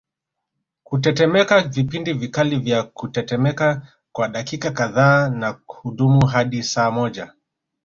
Kutetemeka 0.83 1.61
vipindi 1.61 2.13
vikali 2.13 2.59
vya 2.59 2.83
kutetemeka 2.83 3.81
kwa 4.11 4.27
dakika 4.27 4.71
kadhaa 4.71 5.29
na 5.29 5.59
hudumu 5.67 6.25
hadi 6.25 6.63
saa 6.63 6.91
moja 6.91 7.33